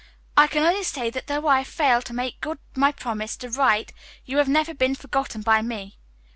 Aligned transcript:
I 0.35 0.47
can 0.47 0.63
only 0.63 0.81
say 0.81 1.11
that 1.11 1.27
though 1.27 1.45
I 1.47 1.59
have 1.59 1.67
failed 1.67 2.05
to 2.05 2.13
make 2.13 2.41
good 2.41 2.57
my 2.75 2.91
promise 2.91 3.37
to 3.37 3.51
write, 3.51 3.93
you 4.25 4.37
have 4.37 4.49
never 4.49 4.73
been 4.73 4.95
forgotten 4.95 5.43
by 5.43 5.61
me. 5.61 5.99